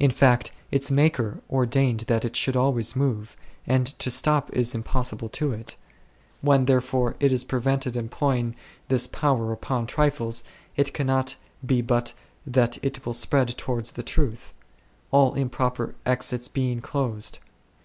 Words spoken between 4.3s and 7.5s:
is impossible to it; when therefore it is